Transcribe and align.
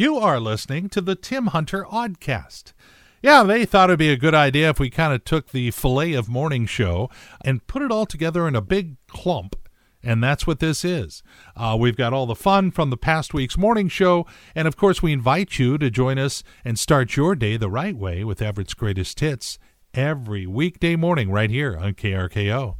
You 0.00 0.16
are 0.16 0.40
listening 0.40 0.88
to 0.88 1.02
the 1.02 1.14
Tim 1.14 1.48
Hunter 1.48 1.84
Oddcast. 1.84 2.72
Yeah, 3.20 3.42
they 3.42 3.66
thought 3.66 3.90
it'd 3.90 3.98
be 3.98 4.08
a 4.08 4.16
good 4.16 4.34
idea 4.34 4.70
if 4.70 4.80
we 4.80 4.88
kind 4.88 5.12
of 5.12 5.24
took 5.24 5.50
the 5.50 5.70
filet 5.72 6.14
of 6.14 6.26
morning 6.26 6.64
show 6.64 7.10
and 7.44 7.66
put 7.66 7.82
it 7.82 7.92
all 7.92 8.06
together 8.06 8.48
in 8.48 8.56
a 8.56 8.62
big 8.62 8.96
clump. 9.08 9.56
And 10.02 10.24
that's 10.24 10.46
what 10.46 10.58
this 10.58 10.86
is. 10.86 11.22
Uh, 11.54 11.76
we've 11.78 11.98
got 11.98 12.14
all 12.14 12.24
the 12.24 12.34
fun 12.34 12.70
from 12.70 12.88
the 12.88 12.96
past 12.96 13.34
week's 13.34 13.58
morning 13.58 13.88
show. 13.88 14.24
And 14.54 14.66
of 14.66 14.74
course, 14.74 15.02
we 15.02 15.12
invite 15.12 15.58
you 15.58 15.76
to 15.76 15.90
join 15.90 16.18
us 16.18 16.42
and 16.64 16.78
start 16.78 17.14
your 17.14 17.34
day 17.34 17.58
the 17.58 17.68
right 17.68 17.94
way 17.94 18.24
with 18.24 18.40
Everett's 18.40 18.72
Greatest 18.72 19.20
Hits 19.20 19.58
every 19.92 20.46
weekday 20.46 20.96
morning 20.96 21.30
right 21.30 21.50
here 21.50 21.76
on 21.76 21.92
KRKO. 21.92 22.76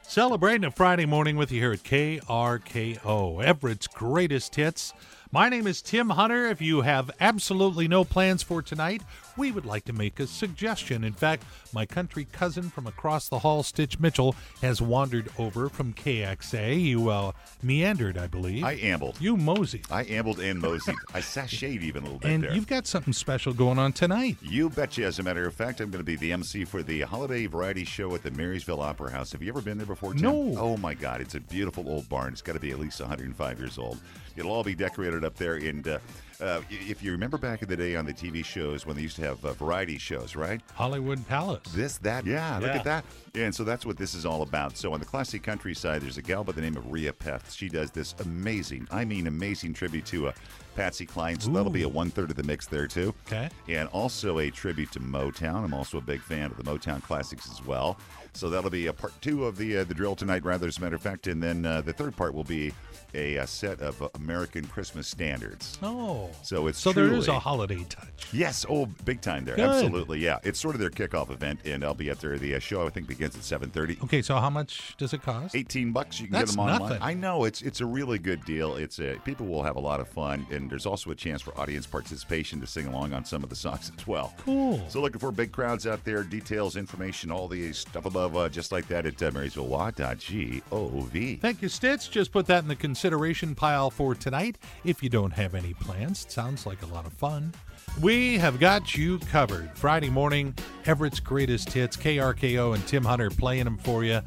Celebrating 0.00 0.64
a 0.64 0.70
Friday 0.70 1.04
morning 1.04 1.36
with 1.36 1.52
you 1.52 1.60
here 1.60 1.72
at 1.72 1.82
KRKO, 1.82 3.44
Everett's 3.44 3.86
Greatest 3.86 4.54
Hits. 4.54 4.94
My 5.32 5.48
name 5.48 5.66
is 5.66 5.82
Tim 5.82 6.10
Hunter. 6.10 6.46
If 6.46 6.62
you 6.62 6.82
have 6.82 7.10
absolutely 7.20 7.88
no 7.88 8.04
plans 8.04 8.44
for 8.44 8.62
tonight, 8.62 9.02
we 9.36 9.52
would 9.52 9.66
like 9.66 9.84
to 9.84 9.92
make 9.92 10.20
a 10.20 10.26
suggestion. 10.26 11.04
In 11.04 11.12
fact, 11.12 11.44
my 11.72 11.86
country 11.86 12.26
cousin 12.32 12.70
from 12.70 12.86
across 12.86 13.28
the 13.28 13.40
hall, 13.40 13.62
Stitch 13.62 13.98
Mitchell, 14.00 14.34
has 14.62 14.80
wandered 14.80 15.28
over 15.38 15.68
from 15.68 15.92
KXA. 15.94 16.82
You 16.82 17.08
uh, 17.10 17.32
meandered, 17.62 18.18
I 18.18 18.26
believe. 18.26 18.64
I 18.64 18.72
ambled. 18.74 19.20
You 19.20 19.36
moseyed. 19.36 19.86
I 19.90 20.04
ambled 20.04 20.40
and 20.40 20.60
moseyed. 20.60 20.96
I 21.14 21.20
sashayed 21.20 21.82
even 21.82 22.02
a 22.02 22.06
little 22.06 22.18
bit 22.18 22.30
and 22.30 22.44
there. 22.44 22.54
you've 22.54 22.66
got 22.66 22.86
something 22.86 23.12
special 23.12 23.52
going 23.52 23.78
on 23.78 23.92
tonight. 23.92 24.36
You 24.42 24.70
betcha. 24.70 25.04
As 25.04 25.18
a 25.18 25.22
matter 25.22 25.46
of 25.46 25.54
fact, 25.54 25.80
I'm 25.80 25.90
going 25.90 26.00
to 26.00 26.04
be 26.04 26.16
the 26.16 26.32
MC 26.32 26.64
for 26.64 26.82
the 26.82 27.02
holiday 27.02 27.46
variety 27.46 27.84
show 27.84 28.14
at 28.14 28.22
the 28.22 28.30
Marysville 28.30 28.80
Opera 28.80 29.10
House. 29.10 29.32
Have 29.32 29.42
you 29.42 29.48
ever 29.48 29.60
been 29.60 29.78
there 29.78 29.86
before, 29.86 30.12
Tim? 30.14 30.22
No. 30.22 30.54
Oh 30.58 30.76
my 30.76 30.94
God, 30.94 31.20
it's 31.20 31.34
a 31.34 31.40
beautiful 31.40 31.88
old 31.88 32.08
barn. 32.08 32.32
It's 32.32 32.42
got 32.42 32.54
to 32.54 32.60
be 32.60 32.70
at 32.70 32.78
least 32.78 33.00
105 33.00 33.58
years 33.58 33.78
old. 33.78 33.98
It'll 34.36 34.52
all 34.52 34.64
be 34.64 34.74
decorated 34.74 35.24
up 35.24 35.36
there. 35.36 35.54
And 35.54 35.86
uh, 35.86 35.98
uh, 36.40 36.60
if 36.70 37.02
you 37.02 37.12
remember 37.12 37.38
back 37.38 37.62
in 37.62 37.68
the 37.68 37.76
day 37.76 37.96
on 37.96 38.04
the 38.04 38.12
TV 38.12 38.44
shows 38.44 38.86
when 38.86 38.96
they 38.96 39.02
used 39.02 39.16
to 39.16 39.22
have 39.22 39.44
uh, 39.44 39.52
variety 39.54 39.98
shows, 39.98 40.36
right? 40.36 40.60
Hollywood 40.74 41.26
Palace. 41.28 41.62
This, 41.74 41.98
that, 41.98 42.26
yeah, 42.26 42.58
look 42.58 42.70
at 42.70 42.84
that. 42.84 43.04
And 43.34 43.54
so 43.54 43.64
that's 43.64 43.86
what 43.86 43.96
this 43.96 44.14
is 44.14 44.26
all 44.26 44.42
about. 44.42 44.76
So 44.76 44.92
on 44.92 45.00
the 45.00 45.06
classic 45.06 45.42
countryside, 45.42 46.02
there's 46.02 46.18
a 46.18 46.22
gal 46.22 46.44
by 46.44 46.52
the 46.52 46.60
name 46.60 46.76
of 46.76 46.90
Rhea 46.90 47.12
Peth. 47.12 47.54
She 47.54 47.68
does 47.68 47.90
this 47.90 48.14
amazing, 48.20 48.88
I 48.90 49.04
mean, 49.04 49.26
amazing 49.26 49.74
tribute 49.74 50.06
to 50.06 50.28
uh, 50.28 50.32
Patsy 50.76 51.06
Cline. 51.06 51.40
So 51.40 51.50
that'll 51.50 51.72
be 51.72 51.82
a 51.82 51.88
one 51.88 52.10
third 52.10 52.30
of 52.30 52.36
the 52.36 52.42
mix 52.42 52.66
there 52.66 52.86
too. 52.86 53.14
Okay. 53.26 53.48
And 53.68 53.88
also 53.88 54.38
a 54.40 54.50
tribute 54.50 54.92
to 54.92 55.00
Motown. 55.00 55.64
I'm 55.64 55.74
also 55.74 55.98
a 55.98 56.02
big 56.02 56.20
fan 56.20 56.50
of 56.50 56.56
the 56.56 56.64
Motown 56.64 57.02
classics 57.02 57.50
as 57.50 57.64
well. 57.64 57.98
So 58.34 58.50
that'll 58.50 58.68
be 58.70 58.88
a 58.88 58.92
part 58.92 59.14
two 59.22 59.46
of 59.46 59.56
the 59.56 59.78
uh, 59.78 59.84
the 59.84 59.94
drill 59.94 60.14
tonight, 60.14 60.44
rather 60.44 60.66
as 60.68 60.76
a 60.76 60.80
matter 60.82 60.96
of 60.96 61.00
fact. 61.02 61.26
And 61.26 61.42
then 61.42 61.64
uh, 61.64 61.80
the 61.80 61.94
third 61.94 62.14
part 62.16 62.34
will 62.34 62.44
be 62.44 62.70
a, 63.14 63.38
uh 63.38 63.46
set 63.46 63.80
of 63.80 64.02
uh, 64.02 64.08
American 64.16 64.66
Christmas 64.66 65.08
standards. 65.08 65.78
Oh. 65.82 66.28
So 66.42 66.66
it's 66.66 66.78
So 66.78 66.92
there 66.92 67.10
is 67.14 67.28
a 67.28 67.38
holiday 67.38 67.82
touch. 67.88 68.28
Yes, 68.32 68.66
oh, 68.68 68.84
big 69.06 69.22
time 69.22 69.46
there. 69.46 69.56
Good. 69.56 69.64
Absolutely, 69.64 70.18
yeah. 70.18 70.38
It's 70.42 70.60
sort 70.60 70.74
of 70.74 70.80
their 70.82 70.90
kickoff 70.90 71.30
event, 71.30 71.60
and 71.64 71.82
I'll 71.82 71.94
be 71.94 72.10
at 72.10 72.20
there. 72.20 72.36
The 72.36 72.56
uh, 72.56 72.58
show 72.58 72.86
I 72.86 72.90
think 72.90 73.06
begins 73.08 73.36
at 73.36 73.42
seven 73.42 73.70
thirty. 73.70 73.96
Okay, 74.04 74.20
so 74.20 74.36
how 74.36 74.50
much 74.50 74.94
does 74.98 75.14
it 75.14 75.22
cost? 75.22 75.56
18 75.56 75.92
bucks 75.92 76.20
you 76.20 76.26
can 76.26 76.34
That's 76.34 76.50
get 76.50 76.56
them 76.56 76.60
online 76.60 76.80
nothing. 76.80 77.02
i 77.02 77.14
know 77.14 77.44
it's 77.44 77.62
it's 77.62 77.80
a 77.80 77.86
really 77.86 78.18
good 78.18 78.44
deal 78.44 78.76
it's 78.76 78.98
a 78.98 79.16
people 79.24 79.46
will 79.46 79.62
have 79.62 79.76
a 79.76 79.80
lot 79.80 80.00
of 80.00 80.08
fun 80.08 80.46
and 80.50 80.65
there's 80.68 80.86
also 80.86 81.10
a 81.10 81.14
chance 81.14 81.42
for 81.42 81.58
audience 81.58 81.86
participation 81.86 82.60
to 82.60 82.66
sing 82.66 82.86
along 82.86 83.12
on 83.12 83.24
some 83.24 83.42
of 83.42 83.50
the 83.50 83.56
songs 83.56 83.90
as 83.98 84.06
well 84.06 84.34
Cool. 84.38 84.82
so 84.88 85.00
looking 85.00 85.18
for 85.20 85.32
big 85.32 85.52
crowds 85.52 85.86
out 85.86 86.04
there 86.04 86.22
details 86.22 86.76
information 86.76 87.30
all 87.30 87.48
the 87.48 87.72
stuff 87.72 88.06
above 88.06 88.36
uh, 88.36 88.48
just 88.48 88.72
like 88.72 88.86
that 88.88 89.06
at 89.06 89.22
uh, 89.22 89.30
marysvillewa.gov 89.30 91.40
Thank 91.40 91.62
you, 91.62 91.68
Stitch. 91.68 92.10
Just 92.10 92.32
put 92.32 92.46
that 92.46 92.62
in 92.62 92.68
the 92.68 92.76
consideration 92.76 93.54
pile 93.54 93.90
for 93.90 94.14
tonight. 94.14 94.58
If 94.84 95.02
you 95.02 95.08
don't 95.08 95.32
have 95.32 95.54
any 95.54 95.74
plans, 95.74 96.24
it 96.24 96.32
sounds 96.32 96.66
like 96.66 96.82
a 96.82 96.86
lot 96.86 97.06
of 97.06 97.12
fun. 97.12 97.52
We 98.00 98.36
have 98.38 98.60
got 98.60 98.96
you 98.96 99.18
covered. 99.20 99.70
Friday 99.76 100.10
morning, 100.10 100.54
Everett's 100.84 101.20
greatest 101.20 101.72
hits, 101.72 101.96
KRKO 101.96 102.74
and 102.74 102.86
Tim 102.86 103.04
Hunter 103.04 103.30
playing 103.30 103.64
them 103.64 103.78
for 103.78 104.04
you. 104.04 104.20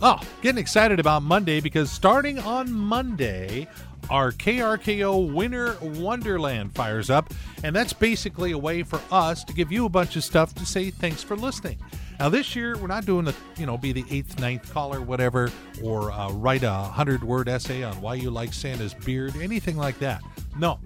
Oh, 0.00 0.20
getting 0.42 0.58
excited 0.58 1.00
about 1.00 1.22
Monday 1.22 1.60
because 1.60 1.90
starting 1.90 2.38
on 2.40 2.70
Monday, 2.72 3.68
our 4.10 4.32
KRKO 4.32 5.32
Winter 5.32 5.76
Wonderland 5.80 6.74
fires 6.74 7.10
up, 7.10 7.32
and 7.62 7.74
that's 7.74 7.92
basically 7.92 8.52
a 8.52 8.58
way 8.58 8.82
for 8.82 9.00
us 9.10 9.44
to 9.44 9.52
give 9.52 9.72
you 9.72 9.86
a 9.86 9.88
bunch 9.88 10.16
of 10.16 10.24
stuff 10.24 10.54
to 10.54 10.66
say 10.66 10.90
thanks 10.90 11.22
for 11.22 11.36
listening. 11.36 11.78
Now 12.18 12.28
this 12.28 12.54
year 12.54 12.76
we're 12.78 12.86
not 12.86 13.06
doing 13.06 13.24
the 13.24 13.34
you 13.56 13.66
know 13.66 13.76
be 13.76 13.92
the 13.92 14.04
eighth, 14.10 14.38
ninth 14.38 14.72
caller, 14.72 15.00
whatever, 15.00 15.50
or 15.82 16.12
uh, 16.12 16.30
write 16.32 16.62
a 16.62 16.72
hundred 16.72 17.24
word 17.24 17.48
essay 17.48 17.82
on 17.82 18.00
why 18.00 18.14
you 18.14 18.30
like 18.30 18.52
Santa's 18.52 18.94
beard, 18.94 19.36
anything 19.36 19.76
like 19.76 19.98
that. 19.98 20.22
No, 20.58 20.78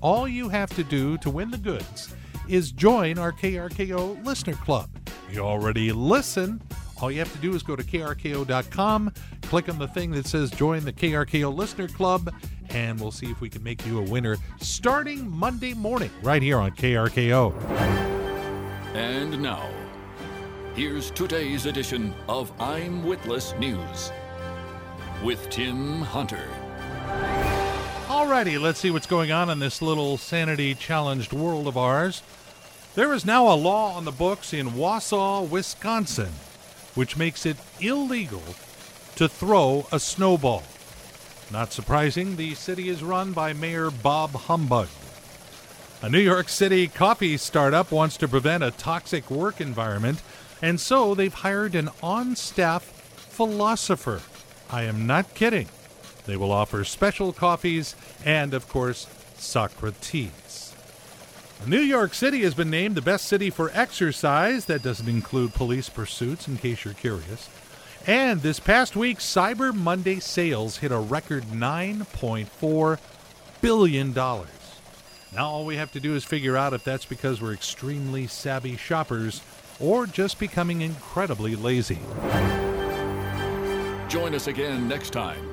all 0.00 0.28
you 0.28 0.48
have 0.48 0.70
to 0.76 0.84
do 0.84 1.16
to 1.18 1.30
win 1.30 1.50
the 1.50 1.58
goods 1.58 2.14
is 2.48 2.72
join 2.72 3.18
our 3.18 3.32
KRKO 3.32 4.24
Listener 4.24 4.54
Club. 4.54 4.90
You 5.30 5.40
already 5.40 5.92
listen. 5.92 6.60
All 7.00 7.10
you 7.10 7.18
have 7.18 7.32
to 7.32 7.38
do 7.38 7.54
is 7.54 7.62
go 7.62 7.74
to 7.74 7.82
krko.com, 7.82 9.12
click 9.42 9.68
on 9.68 9.78
the 9.78 9.88
thing 9.88 10.10
that 10.12 10.26
says 10.26 10.50
join 10.50 10.84
the 10.84 10.92
KRKO 10.92 11.54
Listener 11.54 11.88
Club, 11.88 12.32
and 12.74 13.00
we'll 13.00 13.12
see 13.12 13.30
if 13.30 13.40
we 13.40 13.48
can 13.48 13.62
make 13.62 13.86
you 13.86 13.98
a 14.00 14.02
winner 14.02 14.36
starting 14.60 15.30
Monday 15.30 15.74
morning 15.74 16.10
right 16.22 16.42
here 16.42 16.58
on 16.58 16.72
KRKO. 16.72 17.54
And 18.94 19.40
now, 19.40 19.70
here's 20.74 21.10
today's 21.12 21.66
edition 21.66 22.12
of 22.28 22.52
I'm 22.60 23.04
Witless 23.04 23.54
News 23.58 24.12
with 25.22 25.48
Tim 25.50 26.00
Hunter. 26.02 26.48
Alrighty, 28.08 28.60
let's 28.60 28.80
see 28.80 28.90
what's 28.90 29.06
going 29.06 29.30
on 29.30 29.50
in 29.50 29.60
this 29.60 29.80
little 29.80 30.16
sanity 30.16 30.74
challenged 30.74 31.32
world 31.32 31.68
of 31.68 31.76
ours. 31.76 32.22
There 32.96 33.14
is 33.14 33.24
now 33.24 33.52
a 33.52 33.54
law 33.54 33.94
on 33.96 34.04
the 34.04 34.12
books 34.12 34.52
in 34.52 34.70
Wausau, 34.70 35.48
Wisconsin, 35.48 36.32
which 36.94 37.16
makes 37.16 37.46
it 37.46 37.56
illegal 37.80 38.42
to 39.16 39.28
throw 39.28 39.86
a 39.92 40.00
snowball. 40.00 40.64
Not 41.54 41.72
surprising, 41.72 42.34
the 42.34 42.56
city 42.56 42.88
is 42.88 43.04
run 43.04 43.32
by 43.32 43.52
Mayor 43.52 43.88
Bob 43.88 44.32
Humbug. 44.32 44.88
A 46.02 46.08
New 46.08 46.18
York 46.18 46.48
City 46.48 46.88
coffee 46.88 47.36
startup 47.36 47.92
wants 47.92 48.16
to 48.16 48.26
prevent 48.26 48.64
a 48.64 48.72
toxic 48.72 49.30
work 49.30 49.60
environment, 49.60 50.20
and 50.60 50.80
so 50.80 51.14
they've 51.14 51.32
hired 51.32 51.76
an 51.76 51.90
on 52.02 52.34
staff 52.34 52.82
philosopher. 52.82 54.20
I 54.68 54.82
am 54.82 55.06
not 55.06 55.34
kidding. 55.34 55.68
They 56.26 56.36
will 56.36 56.50
offer 56.50 56.82
special 56.82 57.32
coffees 57.32 57.94
and, 58.24 58.52
of 58.52 58.68
course, 58.68 59.06
Socrates. 59.36 60.74
New 61.68 61.78
York 61.78 62.14
City 62.14 62.42
has 62.42 62.54
been 62.54 62.68
named 62.68 62.96
the 62.96 63.00
best 63.00 63.26
city 63.26 63.48
for 63.48 63.70
exercise. 63.74 64.64
That 64.64 64.82
doesn't 64.82 65.08
include 65.08 65.54
police 65.54 65.88
pursuits, 65.88 66.48
in 66.48 66.56
case 66.56 66.84
you're 66.84 66.94
curious. 66.94 67.48
And 68.06 68.42
this 68.42 68.60
past 68.60 68.96
week, 68.96 69.18
Cyber 69.18 69.74
Monday 69.74 70.20
sales 70.20 70.76
hit 70.76 70.92
a 70.92 70.98
record 70.98 71.44
$9.4 71.44 72.98
billion. 73.62 74.12
Now, 74.12 75.48
all 75.48 75.64
we 75.64 75.76
have 75.76 75.90
to 75.92 76.00
do 76.00 76.14
is 76.14 76.22
figure 76.22 76.54
out 76.54 76.74
if 76.74 76.84
that's 76.84 77.06
because 77.06 77.40
we're 77.40 77.54
extremely 77.54 78.26
savvy 78.26 78.76
shoppers 78.76 79.40
or 79.80 80.06
just 80.06 80.38
becoming 80.38 80.82
incredibly 80.82 81.56
lazy. 81.56 81.98
Join 84.08 84.34
us 84.34 84.48
again 84.48 84.86
next 84.86 85.10
time, 85.10 85.48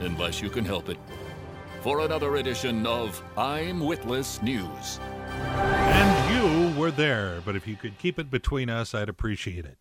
unless 0.00 0.40
you 0.40 0.48
can 0.48 0.64
help 0.64 0.88
it, 0.88 0.96
for 1.82 2.00
another 2.00 2.36
edition 2.36 2.86
of 2.86 3.22
I'm 3.36 3.78
Witless 3.78 4.40
News. 4.40 4.98
And 5.28 6.74
you 6.74 6.80
were 6.80 6.90
there, 6.90 7.42
but 7.44 7.56
if 7.56 7.68
you 7.68 7.76
could 7.76 7.98
keep 7.98 8.18
it 8.18 8.30
between 8.30 8.70
us, 8.70 8.94
I'd 8.94 9.10
appreciate 9.10 9.66
it. 9.66 9.76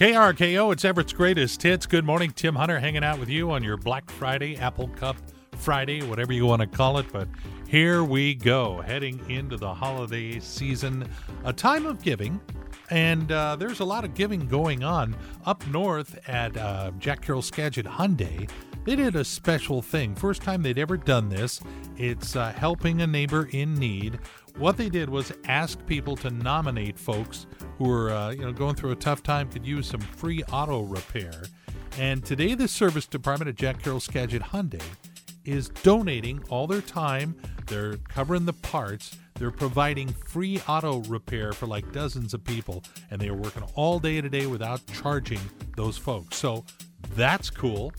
KRKO, 0.00 0.72
it's 0.72 0.82
Everett's 0.82 1.12
greatest 1.12 1.62
hits. 1.62 1.84
Good 1.84 2.06
morning, 2.06 2.30
Tim 2.30 2.54
Hunter, 2.54 2.80
hanging 2.80 3.04
out 3.04 3.20
with 3.20 3.28
you 3.28 3.50
on 3.50 3.62
your 3.62 3.76
Black 3.76 4.10
Friday, 4.10 4.56
Apple 4.56 4.88
Cup 4.88 5.14
Friday, 5.56 6.00
whatever 6.02 6.32
you 6.32 6.46
want 6.46 6.62
to 6.62 6.66
call 6.66 6.96
it. 6.96 7.04
But 7.12 7.28
here 7.68 8.02
we 8.02 8.34
go, 8.34 8.80
heading 8.80 9.20
into 9.30 9.58
the 9.58 9.74
holiday 9.74 10.40
season, 10.40 11.06
a 11.44 11.52
time 11.52 11.84
of 11.84 12.02
giving. 12.02 12.40
And 12.88 13.30
uh, 13.30 13.56
there's 13.56 13.80
a 13.80 13.84
lot 13.84 14.04
of 14.04 14.14
giving 14.14 14.48
going 14.48 14.82
on 14.82 15.14
up 15.44 15.66
north 15.66 16.18
at 16.26 16.56
uh, 16.56 16.92
Jack 16.98 17.20
Carroll 17.20 17.42
Skagit 17.42 17.84
Hyundai. 17.84 18.48
They 18.84 18.96
did 18.96 19.14
a 19.14 19.24
special 19.24 19.82
thing. 19.82 20.14
First 20.14 20.42
time 20.42 20.62
they'd 20.62 20.78
ever 20.78 20.96
done 20.96 21.28
this. 21.28 21.60
It's 21.96 22.34
uh, 22.34 22.52
helping 22.52 23.02
a 23.02 23.06
neighbor 23.06 23.48
in 23.52 23.74
need. 23.74 24.18
What 24.56 24.78
they 24.78 24.88
did 24.88 25.10
was 25.10 25.32
ask 25.44 25.84
people 25.86 26.16
to 26.16 26.30
nominate 26.30 26.98
folks 26.98 27.46
who 27.76 27.88
were, 27.88 28.10
uh, 28.10 28.30
you 28.30 28.40
know, 28.40 28.52
going 28.52 28.74
through 28.74 28.92
a 28.92 28.96
tough 28.96 29.22
time, 29.22 29.50
could 29.50 29.66
use 29.66 29.86
some 29.86 30.00
free 30.00 30.42
auto 30.44 30.82
repair. 30.82 31.42
And 31.98 32.24
today, 32.24 32.54
the 32.54 32.68
service 32.68 33.06
department 33.06 33.50
at 33.50 33.56
Jack 33.56 33.82
Carroll 33.82 34.00
Skagit 34.00 34.42
Hyundai 34.42 34.82
is 35.44 35.68
donating 35.68 36.42
all 36.48 36.66
their 36.66 36.80
time. 36.80 37.36
They're 37.66 37.96
covering 38.08 38.46
the 38.46 38.52
parts. 38.54 39.16
They're 39.34 39.50
providing 39.50 40.08
free 40.08 40.60
auto 40.66 41.00
repair 41.02 41.52
for 41.52 41.66
like 41.66 41.92
dozens 41.92 42.34
of 42.34 42.44
people, 42.44 42.82
and 43.10 43.20
they 43.20 43.28
are 43.28 43.34
working 43.34 43.64
all 43.74 43.98
day 43.98 44.20
today 44.20 44.46
without 44.46 44.80
charging 44.94 45.40
those 45.76 45.98
folks. 45.98 46.36
So 46.36 46.64
that's 47.14 47.50
cool. 47.50 47.92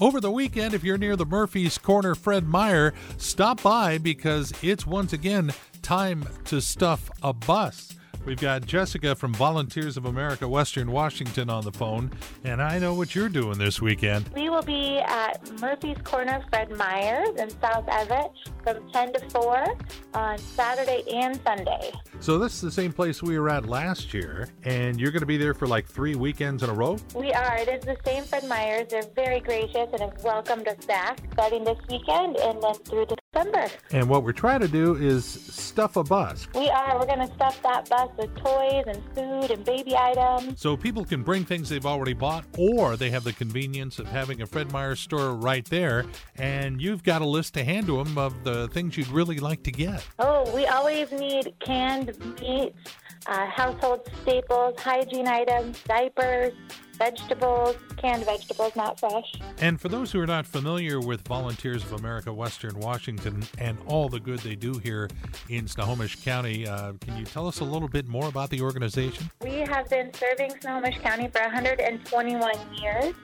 Over 0.00 0.18
the 0.18 0.30
weekend, 0.30 0.72
if 0.72 0.82
you're 0.82 0.96
near 0.96 1.14
the 1.14 1.26
Murphy's 1.26 1.76
Corner 1.76 2.14
Fred 2.14 2.48
Meyer, 2.48 2.94
stop 3.18 3.62
by 3.62 3.98
because 3.98 4.50
it's 4.62 4.86
once 4.86 5.12
again 5.12 5.52
time 5.82 6.26
to 6.46 6.62
stuff 6.62 7.10
a 7.22 7.34
bus. 7.34 7.96
We've 8.26 8.38
got 8.38 8.66
Jessica 8.66 9.14
from 9.14 9.32
Volunteers 9.32 9.96
of 9.96 10.04
America 10.04 10.46
Western 10.46 10.92
Washington 10.92 11.48
on 11.48 11.64
the 11.64 11.72
phone, 11.72 12.10
and 12.44 12.60
I 12.60 12.78
know 12.78 12.92
what 12.92 13.14
you're 13.14 13.30
doing 13.30 13.56
this 13.56 13.80
weekend. 13.80 14.28
We 14.34 14.50
will 14.50 14.62
be 14.62 14.98
at 14.98 15.40
Murphy's 15.58 15.96
Corner 16.04 16.44
Fred 16.50 16.70
Meyer's 16.76 17.30
in 17.40 17.48
South 17.60 17.88
Everett 17.88 18.30
from 18.62 18.92
10 18.92 19.14
to 19.14 19.30
4 19.30 19.66
on 20.12 20.36
Saturday 20.36 21.02
and 21.10 21.40
Sunday. 21.42 21.92
So, 22.20 22.38
this 22.38 22.52
is 22.52 22.60
the 22.60 22.70
same 22.70 22.92
place 22.92 23.22
we 23.22 23.38
were 23.38 23.48
at 23.48 23.66
last 23.66 24.12
year, 24.12 24.50
and 24.64 25.00
you're 25.00 25.12
going 25.12 25.20
to 25.20 25.26
be 25.26 25.38
there 25.38 25.54
for 25.54 25.66
like 25.66 25.86
three 25.86 26.14
weekends 26.14 26.62
in 26.62 26.68
a 26.68 26.74
row? 26.74 26.98
We 27.14 27.32
are. 27.32 27.56
It 27.56 27.68
is 27.68 27.84
the 27.84 27.96
same 28.04 28.24
Fred 28.24 28.44
Meyer's. 28.44 28.88
They're 28.90 29.02
very 29.16 29.40
gracious 29.40 29.88
and 29.92 30.00
have 30.02 30.22
welcomed 30.22 30.68
us 30.68 30.84
back 30.84 31.20
starting 31.32 31.64
this 31.64 31.78
weekend 31.88 32.36
and 32.36 32.62
then 32.62 32.74
through 32.74 33.06
December. 33.40 33.68
And 33.92 34.08
what 34.08 34.24
we're 34.24 34.32
trying 34.32 34.60
to 34.60 34.68
do 34.68 34.94
is 34.94 35.24
stuff 35.24 35.96
a 35.96 36.04
bus. 36.04 36.46
We 36.54 36.68
are. 36.68 36.98
We're 36.98 37.06
going 37.06 37.26
to 37.26 37.34
stuff 37.34 37.60
that 37.62 37.88
bus 37.88 38.10
with 38.18 38.34
toys 38.36 38.84
and 38.86 39.02
food 39.14 39.50
and 39.50 39.64
baby 39.64 39.96
items. 39.96 40.60
So 40.60 40.76
people 40.76 41.04
can 41.04 41.22
bring 41.22 41.44
things 41.44 41.68
they've 41.68 41.86
already 41.86 42.12
bought, 42.12 42.44
or 42.58 42.96
they 42.96 43.10
have 43.10 43.24
the 43.24 43.32
convenience 43.32 43.98
of 43.98 44.08
having 44.08 44.42
a 44.42 44.46
Fred 44.46 44.72
Meyer 44.72 44.94
store 44.94 45.34
right 45.34 45.64
there, 45.66 46.04
and 46.36 46.80
you've 46.80 47.02
got 47.02 47.22
a 47.22 47.26
list 47.26 47.54
to 47.54 47.64
hand 47.64 47.86
to 47.86 48.02
them 48.02 48.18
of 48.18 48.44
the 48.44 48.68
things 48.68 48.96
you'd 48.96 49.08
really 49.08 49.38
like 49.38 49.62
to 49.64 49.72
get. 49.72 50.06
Oh, 50.18 50.50
we 50.54 50.66
always 50.66 51.10
need 51.12 51.54
canned 51.60 52.16
meats, 52.40 52.94
uh, 53.26 53.46
household 53.46 54.08
staples, 54.22 54.78
hygiene 54.78 55.28
items, 55.28 55.82
diapers, 55.84 56.52
vegetables, 57.00 57.76
canned 57.96 58.24
vegetables, 58.24 58.76
not 58.76 59.00
fresh. 59.00 59.32
And 59.58 59.80
for 59.80 59.88
those 59.88 60.12
who 60.12 60.20
are 60.20 60.26
not 60.26 60.46
familiar 60.46 61.00
with 61.00 61.26
Volunteers 61.26 61.82
of 61.82 61.94
America 61.94 62.32
Western 62.32 62.78
Washington 62.78 63.42
and 63.58 63.78
all 63.86 64.10
the 64.10 64.20
good 64.20 64.38
they 64.40 64.54
do 64.54 64.74
here 64.78 65.08
in 65.48 65.66
Snohomish 65.66 66.22
County, 66.22 66.68
uh, 66.68 66.92
can 67.00 67.16
you 67.16 67.24
tell 67.24 67.48
us 67.48 67.60
a 67.60 67.64
little 67.64 67.88
bit 67.88 68.06
more 68.06 68.28
about 68.28 68.50
the 68.50 68.60
organization? 68.60 69.30
We 69.40 69.60
have 69.60 69.88
been 69.88 70.12
serving 70.12 70.60
Snohomish 70.60 70.98
County 70.98 71.28
for 71.28 71.40
121 71.40 72.52
years. 72.82 73.14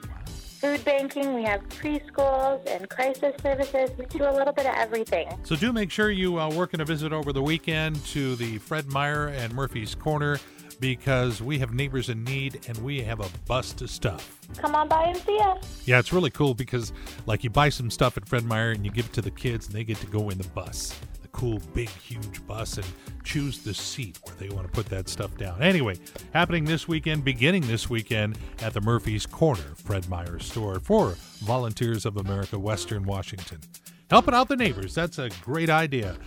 Food 0.59 0.83
banking, 0.83 1.35
we 1.35 1.43
have 1.43 1.61
preschools 1.69 2.65
and 2.65 2.89
crisis 2.89 3.35
services. 3.43 3.91
We 3.95 4.07
do 4.07 4.23
a 4.23 4.33
little 4.33 4.53
bit 4.53 4.65
of 4.65 4.73
everything. 4.73 5.29
So 5.43 5.55
do 5.55 5.71
make 5.71 5.91
sure 5.91 6.09
you 6.09 6.39
uh, 6.39 6.49
work 6.49 6.73
in 6.73 6.81
a 6.81 6.85
visit 6.85 7.13
over 7.13 7.31
the 7.31 7.43
weekend 7.43 8.03
to 8.07 8.35
the 8.35 8.57
Fred 8.57 8.91
Meyer 8.91 9.27
and 9.27 9.53
Murphy's 9.53 9.93
Corner 9.93 10.39
because 10.79 11.43
we 11.43 11.59
have 11.59 11.75
neighbors 11.75 12.09
in 12.09 12.23
need 12.23 12.65
and 12.67 12.75
we 12.79 13.03
have 13.03 13.19
a 13.19 13.29
bus 13.47 13.71
to 13.73 13.87
stuff. 13.87 14.39
Come 14.57 14.73
on 14.73 14.87
by 14.87 15.03
and 15.03 15.17
see 15.17 15.37
us. 15.39 15.83
Yeah, 15.85 15.99
it's 15.99 16.11
really 16.11 16.31
cool 16.31 16.55
because 16.55 16.91
like 17.27 17.43
you 17.43 17.51
buy 17.51 17.69
some 17.69 17.91
stuff 17.91 18.17
at 18.17 18.27
Fred 18.27 18.43
Meyer 18.43 18.71
and 18.71 18.83
you 18.83 18.89
give 18.89 19.05
it 19.05 19.13
to 19.13 19.21
the 19.21 19.31
kids 19.31 19.67
and 19.67 19.75
they 19.75 19.83
get 19.83 19.97
to 19.97 20.07
go 20.07 20.31
in 20.31 20.39
the 20.39 20.47
bus. 20.49 20.99
Cool 21.37 21.61
big 21.75 21.89
huge 21.89 22.45
bus 22.47 22.77
and 22.77 22.87
choose 23.23 23.59
the 23.59 23.71
seat 23.71 24.17
where 24.23 24.33
they 24.37 24.49
want 24.49 24.65
to 24.65 24.71
put 24.73 24.87
that 24.87 25.07
stuff 25.07 25.37
down. 25.37 25.61
Anyway, 25.61 25.99
happening 26.33 26.65
this 26.65 26.87
weekend, 26.87 27.23
beginning 27.23 27.61
this 27.67 27.87
weekend 27.87 28.39
at 28.63 28.73
the 28.73 28.81
Murphy's 28.81 29.27
Corner 29.27 29.75
Fred 29.75 30.09
Meyer 30.09 30.39
store 30.39 30.79
for 30.79 31.09
Volunteers 31.41 32.07
of 32.07 32.17
America 32.17 32.57
Western 32.57 33.03
Washington. 33.03 33.59
Helping 34.09 34.33
out 34.33 34.47
the 34.47 34.55
neighbors, 34.55 34.95
that's 34.95 35.19
a 35.19 35.29
great 35.43 35.69
idea. 35.69 36.17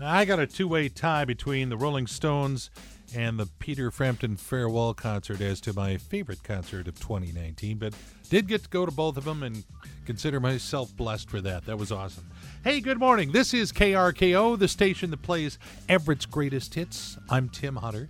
I 0.00 0.24
got 0.24 0.40
a 0.40 0.46
two-way 0.48 0.88
tie 0.88 1.24
between 1.24 1.68
the 1.68 1.76
Rolling 1.76 2.08
Stones 2.08 2.70
and 3.14 3.38
the 3.38 3.46
Peter 3.58 3.90
Frampton 3.90 4.36
farewell 4.36 4.94
concert 4.94 5.40
as 5.40 5.60
to 5.62 5.72
my 5.72 5.96
favorite 5.96 6.42
concert 6.42 6.88
of 6.88 6.98
2019, 6.98 7.78
but 7.78 7.94
did 8.28 8.48
get 8.48 8.64
to 8.64 8.68
go 8.68 8.86
to 8.86 8.92
both 8.92 9.16
of 9.16 9.24
them 9.24 9.42
and 9.42 9.64
consider 10.06 10.40
myself 10.40 10.94
blessed 10.96 11.28
for 11.28 11.40
that. 11.40 11.66
That 11.66 11.78
was 11.78 11.92
awesome. 11.92 12.24
Hey, 12.64 12.80
good 12.80 12.98
morning. 12.98 13.32
This 13.32 13.52
is 13.52 13.72
KRKO, 13.72 14.58
the 14.58 14.68
station 14.68 15.10
that 15.10 15.22
plays 15.22 15.58
Everett's 15.88 16.26
greatest 16.26 16.74
hits. 16.74 17.18
I'm 17.28 17.48
Tim 17.48 17.76
Hunter. 17.76 18.08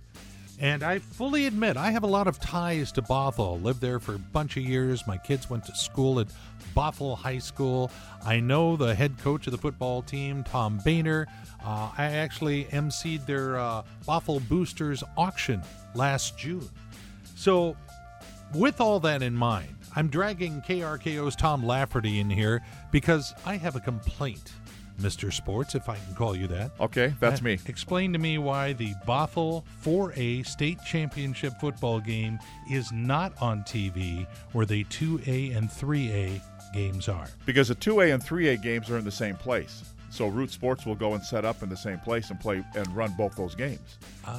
And 0.59 0.83
I 0.83 0.99
fully 0.99 1.45
admit 1.45 1.77
I 1.77 1.91
have 1.91 2.03
a 2.03 2.07
lot 2.07 2.27
of 2.27 2.39
ties 2.39 2.91
to 2.93 3.01
Bothell. 3.01 3.61
Lived 3.61 3.81
there 3.81 3.99
for 3.99 4.15
a 4.15 4.19
bunch 4.19 4.55
of 4.55 4.63
years. 4.63 5.05
My 5.07 5.17
kids 5.17 5.49
went 5.49 5.65
to 5.65 5.75
school 5.75 6.19
at 6.19 6.27
Bothell 6.75 7.17
High 7.17 7.39
School. 7.39 7.91
I 8.25 8.39
know 8.39 8.75
the 8.75 8.93
head 8.95 9.17
coach 9.19 9.47
of 9.47 9.51
the 9.51 9.57
football 9.57 10.01
team, 10.01 10.43
Tom 10.43 10.79
Bainter. 10.85 11.27
Uh, 11.63 11.91
I 11.97 12.05
actually 12.05 12.65
emceed 12.65 13.25
their 13.25 13.57
uh, 13.57 13.83
Bothell 14.07 14.47
Boosters 14.47 15.03
auction 15.17 15.61
last 15.95 16.37
June. 16.37 16.69
So, 17.35 17.75
with 18.53 18.79
all 18.79 18.99
that 19.01 19.21
in 19.23 19.33
mind, 19.33 19.75
I'm 19.95 20.07
dragging 20.07 20.61
KRKO's 20.61 21.35
Tom 21.35 21.65
Lafferty 21.65 22.19
in 22.19 22.29
here 22.29 22.61
because 22.91 23.33
I 23.45 23.57
have 23.57 23.75
a 23.75 23.79
complaint, 23.79 24.53
Mr. 25.01 25.31
Sports, 25.33 25.75
if 25.75 25.89
I 25.89 25.95
can 25.95 26.15
call 26.15 26.35
you 26.35 26.47
that. 26.47 26.71
Okay, 26.79 27.13
that's 27.19 27.41
Uh, 27.41 27.45
me. 27.45 27.59
Explain 27.65 28.13
to 28.13 28.19
me 28.19 28.37
why 28.37 28.73
the 28.73 28.93
Bothell 29.07 29.63
4A 29.83 30.43
state 30.45 30.79
championship 30.85 31.53
football 31.59 31.99
game 31.99 32.39
is 32.69 32.91
not 32.91 33.33
on 33.41 33.63
TV 33.63 34.25
where 34.53 34.65
the 34.65 34.83
2A 34.85 35.55
and 35.55 35.69
3A 35.69 36.41
games 36.73 37.09
are. 37.09 37.27
Because 37.45 37.67
the 37.67 37.75
2A 37.75 38.13
and 38.13 38.23
3A 38.23 38.61
games 38.61 38.89
are 38.89 38.97
in 38.97 39.05
the 39.05 39.11
same 39.11 39.35
place. 39.35 39.83
So 40.09 40.27
Root 40.27 40.51
Sports 40.51 40.85
will 40.85 40.95
go 40.95 41.15
and 41.15 41.23
set 41.23 41.43
up 41.43 41.63
in 41.63 41.69
the 41.69 41.77
same 41.77 41.97
place 41.99 42.29
and 42.29 42.39
play 42.39 42.63
and 42.75 42.87
run 42.95 43.13
both 43.17 43.35
those 43.35 43.55
games. 43.55 43.97
Oh. 44.27 44.37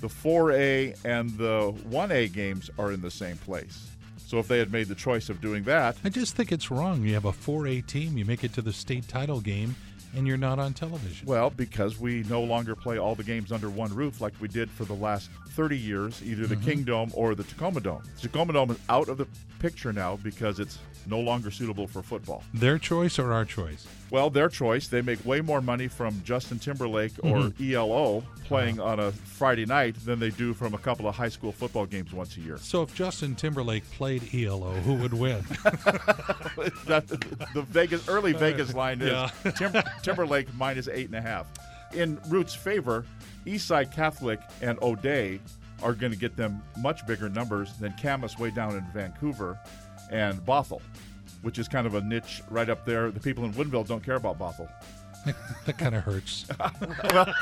The 0.00 0.08
4A 0.08 0.94
and 1.04 1.30
the 1.38 1.72
1A 1.90 2.32
games 2.32 2.70
are 2.78 2.92
in 2.92 3.00
the 3.00 3.10
same 3.10 3.36
place. 3.38 3.88
So 4.26 4.38
if 4.40 4.48
they 4.48 4.58
had 4.58 4.72
made 4.72 4.88
the 4.88 4.96
choice 4.96 5.28
of 5.28 5.40
doing 5.40 5.62
that, 5.64 5.96
I 6.02 6.08
just 6.08 6.34
think 6.34 6.50
it's 6.50 6.68
wrong. 6.68 7.04
You 7.04 7.14
have 7.14 7.26
a 7.26 7.32
4A 7.32 7.86
team, 7.86 8.18
you 8.18 8.24
make 8.24 8.42
it 8.42 8.52
to 8.54 8.60
the 8.60 8.72
state 8.72 9.06
title 9.06 9.40
game, 9.40 9.76
and 10.16 10.26
you're 10.26 10.36
not 10.36 10.58
on 10.58 10.74
television. 10.74 11.28
well, 11.28 11.48
because 11.48 12.00
we 12.00 12.24
no 12.24 12.42
longer 12.42 12.74
play 12.74 12.98
all 12.98 13.14
the 13.14 13.22
games 13.22 13.52
under 13.52 13.70
one 13.70 13.94
roof 13.94 14.20
like 14.20 14.32
we 14.40 14.48
did 14.48 14.68
for 14.68 14.84
the 14.84 14.94
last 14.94 15.30
30 15.50 15.78
years, 15.78 16.20
either 16.24 16.44
the 16.48 16.56
mm-hmm. 16.56 16.64
King 16.64 16.82
Dome 16.82 17.10
or 17.14 17.36
the 17.36 17.44
Tacoma 17.44 17.80
Dome. 17.80 18.02
Tacoma 18.20 18.52
Dome 18.52 18.72
is 18.72 18.78
out 18.88 19.08
of 19.08 19.16
the 19.16 19.28
picture 19.60 19.92
now 19.92 20.18
because 20.24 20.58
it's 20.58 20.80
no 21.08 21.20
longer 21.20 21.50
suitable 21.50 21.86
for 21.86 22.02
football. 22.02 22.42
Their 22.54 22.78
choice 22.78 23.18
or 23.18 23.32
our 23.32 23.44
choice? 23.44 23.86
Well, 24.10 24.30
their 24.30 24.48
choice. 24.48 24.88
They 24.88 25.02
make 25.02 25.24
way 25.24 25.40
more 25.40 25.60
money 25.60 25.88
from 25.88 26.20
Justin 26.24 26.58
Timberlake 26.58 27.12
or 27.22 27.36
mm-hmm. 27.36 27.74
ELO 27.74 28.18
uh-huh. 28.18 28.44
playing 28.44 28.80
on 28.80 29.00
a 29.00 29.12
Friday 29.12 29.66
night 29.66 29.96
than 30.04 30.18
they 30.18 30.30
do 30.30 30.54
from 30.54 30.74
a 30.74 30.78
couple 30.78 31.08
of 31.08 31.14
high 31.14 31.28
school 31.28 31.52
football 31.52 31.86
games 31.86 32.12
once 32.12 32.36
a 32.36 32.40
year. 32.40 32.58
So 32.58 32.82
if 32.82 32.94
Justin 32.94 33.34
Timberlake 33.34 33.88
played 33.92 34.22
ELO, 34.34 34.72
who 34.72 34.94
would 34.94 35.14
win? 35.14 35.42
that, 36.86 37.04
the 37.54 37.62
Vegas 37.62 38.08
early 38.08 38.32
Vegas 38.32 38.74
line 38.74 39.00
is 39.00 39.08
Yeah. 39.10 39.30
Tim, 39.52 39.72
Timberlake 40.02 40.52
minus 40.54 40.88
eight 40.88 41.06
and 41.06 41.16
a 41.16 41.20
half. 41.20 41.46
In 41.92 42.20
Root's 42.28 42.54
favor, 42.54 43.04
Eastside 43.46 43.92
Catholic 43.92 44.40
and 44.60 44.78
O'Dea 44.82 45.40
are 45.82 45.92
going 45.92 46.12
to 46.12 46.18
get 46.18 46.36
them 46.36 46.62
much 46.78 47.06
bigger 47.06 47.28
numbers 47.28 47.74
than 47.74 47.92
Camas 48.00 48.38
way 48.38 48.50
down 48.50 48.76
in 48.76 48.84
Vancouver 48.92 49.58
and 50.10 50.38
Bothell, 50.44 50.80
which 51.42 51.58
is 51.58 51.68
kind 51.68 51.86
of 51.86 51.94
a 51.94 52.00
niche 52.02 52.42
right 52.50 52.68
up 52.68 52.84
there. 52.84 53.10
The 53.10 53.20
people 53.20 53.44
in 53.44 53.52
Woodville 53.52 53.84
don't 53.84 54.02
care 54.04 54.16
about 54.16 54.38
Bothell. 54.38 54.68
that 55.66 55.76
kind 55.78 55.94
of 55.94 56.02
hurts. 56.04 56.46
well, 57.12 57.32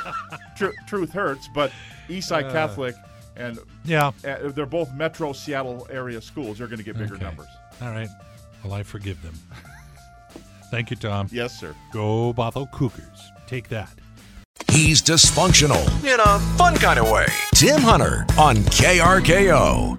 tr- 0.56 0.70
truth 0.86 1.12
hurts, 1.12 1.48
but 1.54 1.70
Eastside 2.08 2.50
Catholic 2.50 2.94
and 3.36 3.58
Yeah. 3.84 4.12
uh, 4.26 4.48
they're 4.50 4.64
both 4.66 4.92
Metro 4.94 5.32
Seattle 5.32 5.86
area 5.90 6.20
schools. 6.20 6.58
You're 6.58 6.68
going 6.68 6.78
to 6.78 6.84
get 6.84 6.96
bigger 6.96 7.14
Okay. 7.16 7.24
numbers. 7.24 7.48
All 7.82 7.90
right. 7.90 8.08
Well, 8.62 8.72
I 8.72 8.82
forgive 8.82 9.20
them. 9.22 9.34
Thank 10.70 10.90
you, 10.90 10.96
Tom. 10.96 11.28
Yes, 11.30 11.58
sir. 11.60 11.74
Go 11.92 12.32
Bothell 12.32 12.70
Cougars. 12.72 13.30
Take 13.46 13.68
that. 13.68 13.90
He's 14.70 15.02
dysfunctional 15.02 15.84
in 16.04 16.18
a 16.18 16.38
fun 16.56 16.74
kind 16.76 16.98
of 16.98 17.10
way. 17.10 17.26
Tim 17.54 17.80
Hunter 17.80 18.24
on 18.38 18.56
KRKO. 18.56 19.98